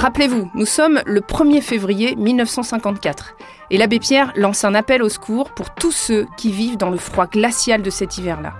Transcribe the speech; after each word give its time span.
Rappelez-vous, 0.00 0.50
nous 0.54 0.64
sommes 0.64 1.02
le 1.04 1.20
1er 1.20 1.60
février 1.60 2.16
1954 2.16 3.36
et 3.70 3.76
l'abbé 3.76 3.98
Pierre 3.98 4.32
lance 4.34 4.64
un 4.64 4.74
appel 4.74 5.02
au 5.02 5.10
secours 5.10 5.50
pour 5.50 5.74
tous 5.74 5.92
ceux 5.92 6.26
qui 6.38 6.52
vivent 6.52 6.78
dans 6.78 6.88
le 6.88 6.96
froid 6.96 7.26
glacial 7.26 7.82
de 7.82 7.90
cet 7.90 8.16
hiver-là. 8.16 8.54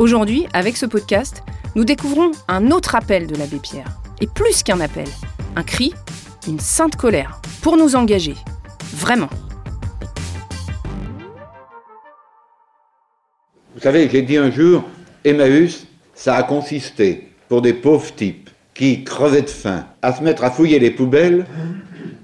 Aujourd'hui, 0.00 0.48
avec 0.52 0.76
ce 0.76 0.84
podcast, 0.84 1.44
nous 1.76 1.84
découvrons 1.84 2.32
un 2.48 2.72
autre 2.72 2.96
appel 2.96 3.28
de 3.28 3.36
l'abbé 3.36 3.58
Pierre. 3.58 3.86
Et 4.20 4.26
plus 4.26 4.64
qu'un 4.64 4.80
appel, 4.80 5.06
un 5.54 5.62
cri, 5.62 5.94
une 6.48 6.58
sainte 6.58 6.96
colère, 6.96 7.40
pour 7.62 7.76
nous 7.76 7.94
engager. 7.94 8.34
Vraiment. 8.96 9.30
Vous 13.76 13.80
savez, 13.80 14.08
j'ai 14.10 14.22
dit 14.22 14.38
un 14.38 14.50
jour, 14.50 14.82
Emmaüs, 15.24 15.86
ça 16.14 16.34
a 16.34 16.42
consisté 16.42 17.28
pour 17.48 17.62
des 17.62 17.74
pauvres 17.74 18.12
types 18.12 18.50
qui 18.74 19.04
crevaient 19.04 19.42
de 19.42 19.50
faim 19.50 19.86
à 20.02 20.12
se 20.12 20.22
mettre 20.22 20.44
à 20.44 20.50
fouiller 20.50 20.78
les 20.78 20.90
poubelles 20.90 21.46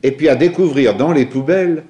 et 0.02 0.10
puis 0.10 0.28
à 0.28 0.34
découvrir 0.34 0.96
dans 0.96 1.12
les 1.12 1.26
poubelles 1.26 1.84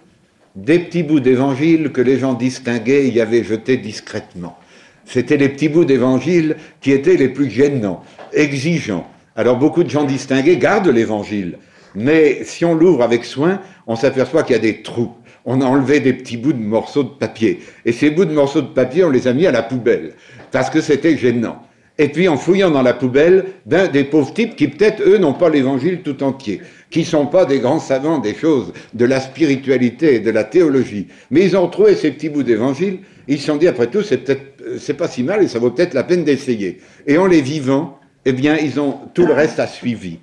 des 0.56 0.78
petits 0.78 1.02
bouts 1.02 1.20
d'évangile 1.20 1.90
que 1.90 2.00
les 2.00 2.18
gens 2.18 2.34
distinguaient 2.34 3.06
et 3.06 3.10
y 3.10 3.20
avaient 3.20 3.44
jetés 3.44 3.76
discrètement. 3.76 4.58
C'était 5.04 5.36
les 5.36 5.48
petits 5.48 5.68
bouts 5.68 5.84
d'évangile 5.84 6.56
qui 6.80 6.92
étaient 6.92 7.16
les 7.16 7.28
plus 7.28 7.50
gênants, 7.50 8.02
exigeants. 8.32 9.08
Alors 9.36 9.56
beaucoup 9.56 9.82
de 9.82 9.90
gens 9.90 10.04
distingués 10.04 10.56
gardent 10.56 10.88
l'évangile, 10.88 11.56
mais 11.94 12.44
si 12.44 12.64
on 12.64 12.74
l'ouvre 12.74 13.02
avec 13.02 13.24
soin, 13.24 13.60
on 13.86 13.96
s'aperçoit 13.96 14.42
qu'il 14.42 14.56
y 14.56 14.58
a 14.58 14.62
des 14.62 14.82
trous. 14.82 15.12
On 15.44 15.62
a 15.62 15.64
enlevé 15.64 16.00
des 16.00 16.12
petits 16.12 16.36
bouts 16.36 16.52
de 16.52 16.58
morceaux 16.58 17.02
de 17.02 17.08
papier. 17.08 17.60
Et 17.84 17.92
ces 17.92 18.10
bouts 18.10 18.26
de 18.26 18.34
morceaux 18.34 18.60
de 18.60 18.68
papier, 18.68 19.04
on 19.04 19.10
les 19.10 19.26
a 19.26 19.32
mis 19.32 19.46
à 19.46 19.50
la 19.50 19.62
poubelle, 19.62 20.12
parce 20.52 20.68
que 20.68 20.80
c'était 20.80 21.16
gênant. 21.16 21.62
Et 22.00 22.08
puis 22.08 22.28
en 22.28 22.38
fouillant 22.38 22.70
dans 22.70 22.80
la 22.80 22.94
poubelle, 22.94 23.44
des 23.66 24.04
pauvres 24.04 24.32
types 24.32 24.56
qui 24.56 24.68
peut-être, 24.68 25.02
eux, 25.06 25.18
n'ont 25.18 25.34
pas 25.34 25.50
l'évangile 25.50 26.00
tout 26.00 26.22
entier, 26.22 26.62
qui 26.88 27.04
sont 27.04 27.26
pas 27.26 27.44
des 27.44 27.58
grands 27.58 27.78
savants 27.78 28.20
des 28.20 28.34
choses, 28.34 28.72
de 28.94 29.04
la 29.04 29.20
spiritualité 29.20 30.14
et 30.14 30.20
de 30.20 30.30
la 30.30 30.44
théologie. 30.44 31.08
Mais 31.30 31.44
ils 31.44 31.58
ont 31.58 31.68
trouvé 31.68 31.94
ces 31.94 32.10
petits 32.10 32.30
bouts 32.30 32.42
d'évangile, 32.42 33.00
ils 33.28 33.38
se 33.38 33.48
sont 33.48 33.58
dit, 33.58 33.68
après 33.68 33.88
tout, 33.88 34.00
c'est 34.00 34.16
peut-être, 34.16 34.78
c'est 34.78 34.94
pas 34.94 35.08
si 35.08 35.22
mal 35.22 35.42
et 35.42 35.48
ça 35.48 35.58
vaut 35.58 35.70
peut-être 35.70 35.92
la 35.92 36.02
peine 36.02 36.24
d'essayer. 36.24 36.78
Et 37.06 37.18
en 37.18 37.26
les 37.26 37.42
vivant, 37.42 37.98
eh 38.24 38.32
bien, 38.32 38.56
ils 38.56 38.80
ont, 38.80 38.96
tout 39.12 39.26
le 39.26 39.34
reste 39.34 39.60
a 39.60 39.66
suivi. 39.66 40.20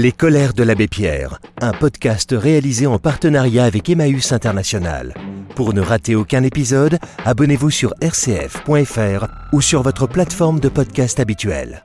Les 0.00 0.12
colères 0.12 0.54
de 0.54 0.62
l'abbé 0.62 0.86
Pierre, 0.86 1.40
un 1.60 1.72
podcast 1.72 2.32
réalisé 2.32 2.86
en 2.86 3.00
partenariat 3.00 3.64
avec 3.64 3.90
Emmaüs 3.90 4.30
International. 4.30 5.12
Pour 5.56 5.74
ne 5.74 5.80
rater 5.80 6.14
aucun 6.14 6.44
épisode, 6.44 7.00
abonnez-vous 7.24 7.70
sur 7.70 7.94
rcf.fr 8.00 9.26
ou 9.52 9.60
sur 9.60 9.82
votre 9.82 10.06
plateforme 10.06 10.60
de 10.60 10.68
podcast 10.68 11.18
habituelle. 11.18 11.82